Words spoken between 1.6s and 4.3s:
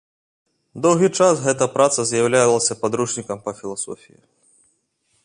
праца з'яўлялася падручнікам па філасофіі.